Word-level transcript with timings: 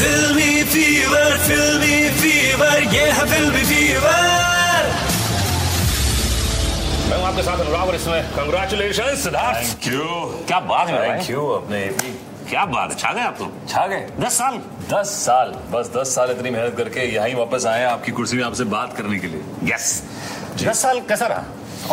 Filmy 0.00 0.52
fever, 0.72 1.26
filmy 1.46 1.96
fever, 2.20 2.76
ये 2.92 3.02
है 3.16 3.24
filmy 3.32 3.64
fever. 3.70 4.20
मैं 7.08 7.16
हूँ 7.16 7.26
आपके 7.26 7.42
साथ 7.42 7.58
अनुराग 7.58 7.88
और 7.88 7.94
इसमें 7.94 8.30
कंग्रेचुलेशन 8.36 9.14
सिद्धार्थ। 9.22 9.58
थैंक 9.58 9.92
यू 9.92 10.04
क्या 10.46 10.60
बात 10.70 10.88
है 10.88 10.96
भाई? 10.98 11.08
थैंक 11.08 11.30
यू 11.30 11.46
अपने 11.58 11.82
एपी 11.84 12.12
क्या 12.50 12.64
बात 12.72 12.90
है? 12.90 12.96
छा 12.98 13.12
गए 13.12 13.22
आप 13.22 13.36
तो 13.38 13.52
छा 13.68 13.86
गए। 13.86 14.06
दस 14.20 14.38
साल। 14.38 14.60
दस 14.92 15.08
साल। 15.26 15.54
बस 15.72 15.90
दस 15.96 16.14
साल 16.14 16.30
इतनी 16.30 16.50
मेहनत 16.50 16.76
करके 16.76 17.06
यहीं 17.14 17.34
वापस 17.34 17.66
आए 17.66 17.84
आपकी 17.84 18.12
कुर्सी 18.12 18.36
में 18.36 18.44
आपसे 18.44 18.64
बात 18.76 18.96
करने 18.96 19.18
के 19.18 19.26
लिए। 19.26 19.72
यस 19.72 20.02
दस 20.64 20.82
साल 20.82 21.00
कैसा 21.10 21.26
रहा? 21.26 21.44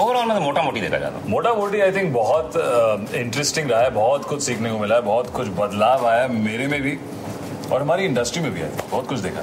ओवरऑल 0.01 0.25
में 0.27 0.35
तो 0.37 0.41
मोटा 0.41 0.61
मोटी 0.61 0.81
देखा 0.81 0.97
जाता 0.97 1.27
मोटा 1.27 1.53
मोटी 1.53 1.79
आई 1.81 1.91
थिंक 1.91 2.13
बहुत 2.13 2.53
इंटरेस्टिंग 3.15 3.65
uh, 3.65 3.71
रहा 3.71 3.81
है 3.81 3.89
बहुत 3.91 4.25
कुछ 4.25 4.41
सीखने 4.43 4.71
को 4.71 4.79
मिला 4.79 4.95
है 4.95 5.01
बहुत 5.01 5.29
कुछ 5.35 5.47
बदलाव 5.59 6.07
आया 6.07 6.21
है 6.21 6.31
मेरे 6.33 6.67
में 6.67 6.81
भी। 6.81 6.97
और 7.71 7.81
हमारी 7.81 8.05
इंडस्ट्री 8.05 8.41
में 8.41 8.53
भी 8.53 8.59
है। 8.59 8.71
बहुत 8.81 9.07
कुछ 9.07 9.19
देखा। 9.19 9.41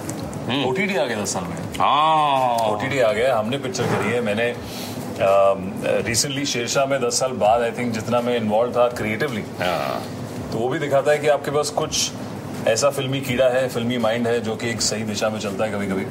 ओटीटी 0.68 0.96
आ 0.96 1.04
गया 1.04 1.22
दस 1.22 1.32
साल 1.34 1.44
में। 1.44 1.56
हाँ। 1.78 2.56
ओटीटी 2.68 2.98
आ 2.98 3.12
गया 3.12 3.36
हमने 3.38 3.58
पिक्चर 3.58 3.86
करी 3.86 4.12
है। 4.12 4.20
मैंने 4.20 4.54
रिसेंटली 6.02 6.44
शेरशाह 6.46 6.86
में 6.86 7.00
दस 7.00 7.18
साल 7.20 7.32
बाद 7.40 7.62
आई 7.62 7.70
थिंक 7.70 7.92
जितना 7.94 8.20
मैं 8.20 8.36
इन्वॉल्व 8.36 8.72
था 8.72 8.88
क्रिएटिवली 8.90 9.42
हाँ। 9.60 10.02
तो 10.52 10.58
वो 10.58 10.68
भी 10.68 10.78
दिखाता 10.78 11.12
है 11.12 11.18
कि 11.18 11.28
आपके 11.28 11.50
पास 11.50 11.70
कुछ 11.70 12.10
ऐसा 12.68 12.90
फिल्मी 12.90 13.20
कीड़ा 13.20 13.48
है 13.48 13.68
फिल्मी 13.68 13.98
माइंड 13.98 14.26
है 14.28 14.40
जो 14.40 14.54
कि 14.56 14.68
एक 14.70 14.80
सही 14.80 15.02
दिशा 15.02 15.28
में 15.28 15.38
चलता 15.40 15.64
है 15.64 15.72
कभी 15.72 15.86
कभी 15.86 16.06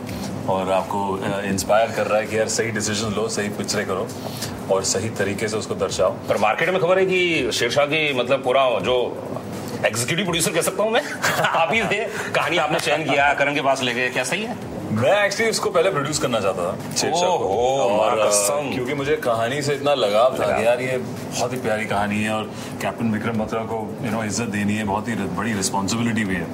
और 0.53 0.71
आपको 0.71 0.99
इंस्पायर 1.43 1.91
कर 1.91 2.07
रहा 2.07 2.19
है 2.19 2.25
कि 2.27 2.38
यार 2.38 2.47
सही 2.47 2.71
डिसीज़न 2.71 3.13
लो 3.13 3.27
सही 3.27 3.49
पिक्चरें 3.57 3.85
करो 3.88 4.07
और 4.71 4.83
सही 4.83 5.09
तरीके 5.19 5.47
से 5.47 5.57
उसको 5.57 5.75
दर्शाओ। 5.75 6.11
पर 6.29 6.38
मार्केट 6.38 6.69
में 6.69 6.79
खबर 6.81 6.99
है 6.99 7.05
कि 7.05 7.51
शेरशाह 7.53 7.85
की 7.85 8.13
मतलब 8.13 8.43
पूरा 8.43 8.67
जो 8.79 8.97
एग्जीक्यूटिव 9.85 10.25
प्रोड्यूसर 10.25 10.51
कह 10.51 10.61
सकता 10.61 10.83
हूँ 10.83 10.91
मैं। 10.91 11.01
आप 11.43 11.73
ही 11.73 11.81
थे। 11.83 12.03
कहानी 12.35 12.57
आपने 12.57 12.79
चयन 12.79 13.03
किया 13.03 13.33
करण 13.33 13.55
के 13.55 13.61
पास 13.61 13.81
ले 13.81 13.93
गए। 13.93 14.09
क्या 14.09 14.23
सही 14.23 14.43
है? 14.43 14.57
मैं 14.91 15.13
एक्चुअली 15.25 15.49
उसको 15.51 15.69
पहले 15.69 15.89
प्रोड्यूस 15.89 16.19
करना 16.19 16.39
चाहता 16.39 16.63
था 16.63 17.11
को। 17.11 17.25
ओहो, 17.25 17.97
और। 17.99 18.71
क्योंकि 18.73 18.93
मुझे 18.93 19.15
कहानी 19.15 19.61
से 19.61 19.75
इतना 19.75 19.93
लगाव 19.93 20.37
था 20.39 20.57
कि 20.57 20.65
यार 20.65 20.81
ये 20.81 20.97
बहुत 20.97 21.53
ही 21.53 21.57
प्यारी 21.57 21.85
कहानी 21.85 22.23
है 22.23 22.31
और 22.31 22.51
कैप्टन 22.81 23.11
विक्रम 23.11 23.39
बत्रा 23.39 23.61
को 23.63 23.79
यू 24.05 24.11
नो 24.11 24.23
इज़्ज़त 24.23 24.49
देनी 24.49 24.75
है 24.75 24.83
बहुत 24.83 25.07
ही 25.07 25.15
बड़ी 25.15 25.53
रिस्पॉन्सिबिलिटी 25.53 26.25
भी 26.25 26.35
है। 26.35 26.47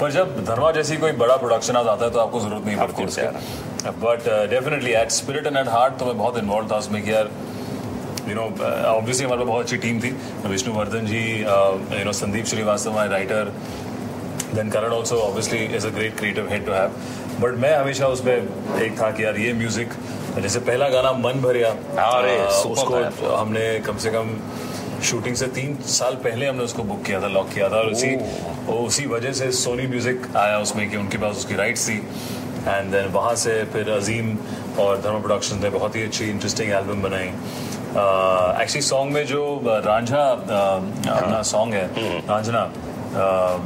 पर 0.00 0.10
जब 0.12 0.44
धर्मा 0.44 0.70
जैसी 0.72 0.96
कोई 0.96 1.12
बड़ा 1.20 1.36
प्रोडक्शन 1.36 1.76
आ 1.76 1.82
जाता 1.82 2.04
है 2.04 2.10
तो 2.10 2.18
आपको 2.18 2.40
ज़रूरत 2.40 2.66
नहीं 2.66 2.76
पड़ती 2.76 3.04
but 4.04 4.28
definitely 4.50 4.92
at 4.92 5.10
spirit 5.10 5.46
and 5.46 5.56
at 5.56 5.68
heart 5.68 5.98
तो 5.98 6.06
मैं 6.06 6.18
बहुत 6.18 6.38
इन्वॉल्व 6.38 6.70
था 6.70 6.76
उसमें 6.76 7.02
कि 7.02 7.12
यार 7.12 7.30
यू 8.30 8.36
नो 8.36 8.42
ऑब्वियसली 8.42 9.24
हमारे 9.24 9.40
पास 9.40 9.48
बहुत 9.48 9.64
अच्छी 9.64 9.76
टीम 9.76 10.00
थी। 10.00 10.10
Vishnuvardhan 10.48 11.06
ji 11.06 11.22
you 11.40 12.04
know 12.04 12.12
Sandeep 12.20 12.46
Srivastava 12.46 12.94
my 12.94 13.08
writer 13.08 13.52
then 14.54 14.70
Karan 14.70 14.92
also 14.92 15.16
obviously 15.20 15.64
is 15.76 15.86
a 15.86 15.90
great 15.96 16.16
creative 16.18 16.48
head 16.50 16.66
to 16.66 16.72
have 16.72 16.90
but 17.40 17.58
मैं 17.64 17.74
हमेशा 17.76 18.06
उसमें 18.08 18.34
एक 18.34 19.00
था 19.00 19.10
कि 19.10 19.24
यार 19.24 19.36
ये 19.38 19.52
म्यूज़िक 19.54 19.92
जैसे 20.42 20.58
पहला 20.60 20.88
गाना 20.88 21.12
मन 21.12 21.40
भरिया 21.42 21.68
अरे, 21.68 22.36
उसको 22.70 23.34
हमने 23.36 23.78
कम 23.86 23.96
से 23.98 24.10
कम 24.10 24.36
शूटिंग 25.04 25.36
से 25.36 25.46
तीन 25.56 25.76
साल 25.88 26.14
पहले 26.24 26.46
हमने 26.46 26.64
उसको 26.64 26.82
बुक 26.84 27.02
किया 27.06 27.20
था 27.22 27.28
लॉक 27.28 27.48
किया 27.54 27.68
था। 27.68 27.76
और 27.76 27.90
उसी 27.92 28.14
और 28.14 28.86
उसी 28.86 29.04
वजह 29.06 29.32
से 29.32 29.50
सोनी 29.58 29.86
म्यूज़िक 29.86 30.26
आया 30.36 30.58
उसमें 30.60 30.88
कि 30.90 30.96
उनके 30.96 31.18
पास 31.18 31.36
उसकी 31.36 31.54
राइट्स 31.56 31.88
थी। 31.88 31.96
एंड 32.68 32.90
देन 32.92 33.06
वहाँ 33.12 33.34
से 33.42 33.52
फिर 33.72 33.90
अजीम 33.90 34.36
और 34.80 35.00
धर्मा 35.02 35.18
प्रोडक्शन 35.18 35.62
ने 35.62 35.70
बहुत 35.70 35.96
ही 35.96 36.02
अच्छी 36.02 36.24
इंटरेस्टिंग 36.30 36.72
एल्बम 36.72 37.02
बनाई। 37.02 37.30
एक्चुअली 38.62 38.82
सॉन्ग 38.82 39.12
में 39.12 39.26
जो 39.26 39.60
रांझा 39.64 40.30
अपना 41.12 41.42
सॉन्ग 41.42 41.74
है 41.74 41.86
रांझना 42.18 42.72
अ, 43.14 43.58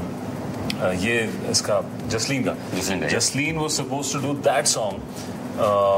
अ, 0.82 0.90
ये 0.90 1.34
इसका 1.50 1.82
जसलीन 2.06 2.44
का। 2.44 2.54
जसलीन 3.08 3.56
वो 3.56 3.68
suppose 3.68 4.12
to 4.12 4.18
do 4.18 4.32
that 4.34 4.66
song 4.66 5.00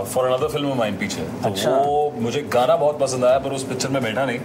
for 0.04 0.26
another 0.26 0.48
film 0.48 0.78
mine 0.78 0.96
पीछे। 0.96 1.20
तो 1.20 1.48
अच्छा। 1.48 1.70
वो 1.70 2.14
मुझे 2.18 2.42
गाना 2.42 2.76
बहुत 2.76 2.98
पसंद 2.98 3.24
आया 3.24 3.38
पर 3.38 3.50
उस 3.50 3.64
पिक्चर 3.64 3.88
में 3.88 4.02
बैठा 4.02 4.24
नहीं। 4.24 4.38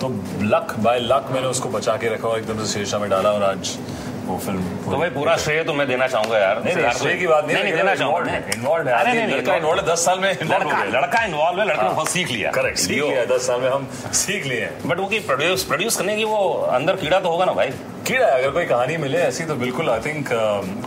तो 0.00 0.08
लक 0.42 0.76
बाय 0.78 0.98
लक 0.98 1.28
मैंने 1.30 1.46
उसको 1.46 1.68
बचा 1.68 1.96
के 1.96 2.08
रखा 2.08 2.28
और 2.28 2.38
एकदम 2.38 2.64
से 2.64 2.72
शेरशाह 2.72 3.00
में 3.00 3.10
डाला 3.10 3.32
और 3.32 3.42
आज 3.42 3.78
वो 4.26 4.38
फ़िल्म 4.38 4.90
तो 4.90 4.96
भाई 4.98 5.10
पूरा 5.10 5.36
श्रेय 5.36 5.62
तो 5.64 5.74
मैं 5.74 5.86
देना 5.88 6.06
चाहूँगा 6.06 6.38
यार। 6.38 6.92
श्रेय 6.98 7.16
की 7.16 7.26
बात 7.26 7.46
नहीं 7.46 7.62
नहीं 7.62 7.72
देना 7.74 7.94
चाहूँगा। 7.94 8.36
इन्वॉल्व 8.54 8.88
है 8.88 8.94
है 9.06 9.86
दस 9.86 10.04
साल 10.04 10.20
में 10.20 10.32
लड़का 10.42 11.24
इन्वॉल्व 11.24 11.60
है 11.60 11.66
लड़के 11.68 11.82
ने 11.82 11.88
बहुत 11.88 12.08
सीख 12.08 12.30
लिया। 12.30 12.50
करेक्ट 12.50 12.78
सीख 12.78 13.02
लिया 13.02 13.24
दस 13.36 13.46
साल 13.46 13.60
में 13.60 13.68
हम 13.70 13.88
सीख 14.14 14.46
लिए। 14.46 14.60
हैं 14.60 14.88
बट 14.88 14.98
वो 14.98 15.06
की 15.06 15.18
प्रोड्यूस 15.22 15.64
प्रोड्यूस 15.64 15.96
करने 15.96 16.16
की 16.16 16.24
वो 16.24 16.38
अंदर 16.72 16.96
कीड़ा 16.96 17.20
तो 17.20 17.28
होगा 17.28 17.44
ना 17.44 17.52
भाई। 17.52 17.70
कीड़ा 18.06 18.26
है 18.26 18.38
अगर 18.38 18.50
कोई 18.50 18.64
कहानी 18.66 18.96
मिले 18.96 19.18
ऐसी 19.18 19.44
तो 19.44 19.54
बिल्कुल 19.56 19.90
आई 19.90 20.00
थिंक 20.00 20.28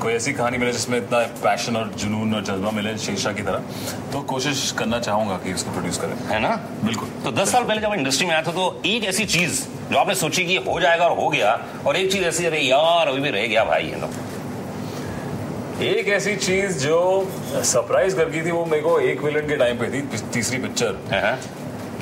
कोई 0.01 0.13
ऐसी 0.13 0.33
कहानी 0.33 0.57
मिले 0.57 0.71
जिसमें 0.71 0.97
इतना 0.97 1.19
पैशन 1.43 1.77
और 1.77 1.91
जुनून 1.97 2.33
और 2.35 2.41
जज्बा 2.43 2.71
मिले 2.71 2.97
शेरशाह 2.97 3.33
की 3.33 3.41
तरह 3.41 4.11
तो 4.13 4.21
कोशिश 4.31 4.71
करना 4.79 4.99
चाहूँगा 4.99 5.37
कि 5.43 5.53
उसको 5.53 5.71
प्रोड्यूस 5.71 5.97
करें। 5.97 6.15
है 6.29 6.39
ना? 6.39 6.55
बिल्कुल। 6.83 7.09
तो 7.23 7.31
दस 7.33 7.51
साल 7.51 7.63
पहले 7.63 7.81
जब 7.81 7.93
इंडस्ट्री 7.93 8.27
में 8.27 8.33
आया 8.33 8.43
था 8.43 8.51
तो 8.51 8.81
एक 8.85 9.05
ऐसी 9.05 9.25
चीज़ 9.27 9.63
जो 9.91 9.97
आपने 9.97 10.15
सोची 10.15 10.43
कि 10.45 10.55
हो 10.67 10.79
जाएगा 10.81 11.07
और 11.07 11.17
हो 11.17 11.27
गया 11.29 11.51
और 11.87 11.97
एक 11.97 12.11
चीज़ 12.11 12.23
ऐसी 12.25 12.45
अरे 12.45 12.59
यार 12.59 13.07
अभी 13.07 13.19
भी 13.21 13.29
रह 13.29 13.45
गया 13.47 13.63
भाई 13.65 13.83
ये 13.83 13.99
तो 14.01 14.09
एक 15.85 16.07
ऐसी 16.07 16.35
चीज़ 16.37 16.77
जो 16.79 16.97
सरप्राइज़ 17.53 18.15
कर 18.17 18.29
गई 18.29 18.41
थी 18.45 18.51
वो 18.51 18.65
मेरे 18.65 18.81
को 18.81 18.99
एक 19.11 19.21
विलन 19.21 19.47
के 19.47 19.55
टाइम 19.57 19.77
पे 19.77 19.87
थी 19.93 20.01
तीसरी 20.33 20.57
पिक्चर 20.57 20.97
हाँ, 21.13 21.37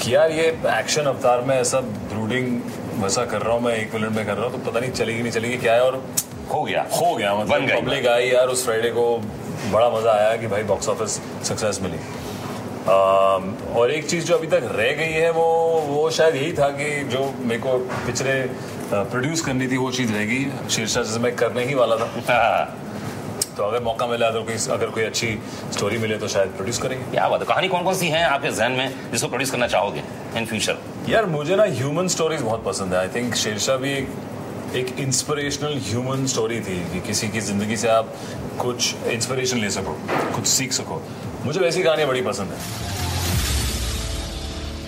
कि 0.02 0.14
यार 0.16 0.32
ये 0.32 0.48
एक्शन 0.80 1.06
अवतार 1.14 1.42
में 1.48 1.56
ऐसा 1.56 1.80
ब्रूडिंग 2.14 2.48
वैसा 3.04 3.26
कर 3.26 3.42
रहा 3.42 3.54
हूँ 3.54 3.62
मैं 3.64 3.76
एक 3.76 3.94
विलन 3.94 4.14
में 4.14 4.26
कर 4.26 4.34
रहा 4.34 4.46
हूँ 4.46 4.52
तो 4.54 4.72
पता 4.72 4.80
नहीं 4.80 4.92
चलेगी 4.92 5.22
नहीं 5.22 5.32
चलेगी 5.32 5.58
क्या 5.58 5.74
है 5.74 5.82
और 5.82 5.96
हो 6.54 6.64
गया। 6.64 6.86
हो 6.96 7.16
गया 7.16 7.34
मतलब। 7.36 7.70
पब्लिक 7.76 8.08
आई 8.08 8.28
यार 8.30 8.48
उस 8.48 8.64
फ्राइडे 8.66 8.90
को 8.90 9.06
बड़ा 9.72 9.90
मज़ा 9.90 10.12
आया 10.12 10.36
कि 10.38 10.48
भाई 10.48 10.64
बॉक्स 10.72 10.90
ऑफ़िस 10.90 11.20
सक्सेस 11.50 11.80
मिली। 11.82 11.98
अम, 11.98 12.02
और 13.76 13.92
एक 13.92 14.10
चीज़ 14.10 14.26
जो 14.26 14.36
अभी 14.36 14.48
तक 14.48 14.70
रह 14.76 14.92
गई 14.94 15.12
है 15.14 15.32
वो 15.32 15.46
वो 15.88 16.10
शायद 16.12 16.36
यही 16.36 16.52
था 16.54 16.70
कि 16.78 17.04
जो 17.12 17.34
मेरे 17.40 17.62
को 17.62 17.78
पिक्चरें 18.06 18.48
प्रोड्यूस 18.94 19.42
करनी 19.42 19.68
थी 19.68 19.78
वो 19.78 19.92
चीज़ 19.92 20.12
रह 20.14 20.26
गई। 20.26 20.70
शीर्षा 20.70 21.02
जैसे 21.02 21.20
मैं 21.20 21.36
करने 21.36 21.66
ही 21.66 21.76
वाला 21.76 21.96
था। 21.96 22.08
तो 23.58 23.64
अगर 23.64 23.84
मौका 23.84 24.06
मिला 24.08 24.28
अगर 24.28 24.42
कोई 24.42 24.56
अगर 24.74 24.90
कोई 24.90 25.04
अच्छी 25.04 25.28
स्टोरी 25.74 25.98
मिले 25.98 26.18
तो 26.18 26.28
शायद 26.28 26.50
प्रोड्यूस 26.50 26.78
करेंगे। 26.82 27.06
क्या 27.12 27.28
बात 27.30 27.40
है। 27.42 27.46
कहानी 27.48 27.68
कौन 27.68 27.84
कौन 27.84 27.96
सी 27.96 28.08
है 28.10 28.24
आपके 28.26 28.52
जहन 28.52 28.72
में 28.72 29.12
जिसको 29.12 29.28
प्रोड्यूस 29.28 29.52
करना 29.52 29.68
चाहोगे 29.68 30.04
इन 30.38 30.46
फ्यूचर 30.46 30.78
यार 31.10 31.26
मुझे 31.26 31.56
ना 31.56 31.64
ह्यूमन 31.80 32.08
स्टोरीज 32.08 32.42
बहुत 32.42 32.64
पसंद 32.66 32.94
है। 32.94 33.00
आई 33.00 33.08
थिंक 33.16 33.36
शेरशाह 33.36 33.78
भी 33.78 33.92
एक 33.94 34.10
एक 34.76 34.96
इंस्पिरेशनल 35.00 35.78
ह्यूमन 35.88 36.26
स्टोरी 36.26 36.60
थी 36.62 36.80
कि 36.94 37.00
किसी 37.08 37.28
की 37.30 37.40
ज़िंदगी 37.42 37.78
से 37.78 37.88
आप 37.88 38.14
कुछ 38.62 38.96
इंस्पिरेशन 39.08 39.58
ले 39.58 39.70
सको 39.70 39.94
कुछ 40.36 40.46
सीख 40.48 40.72
सको। 40.74 41.02
मुझे 41.46 41.60
वैसी 41.60 41.84
कहानियाँ 41.84 42.10
बड़ी 42.10 42.22
पसंद 42.22 42.52
है। 42.52 42.93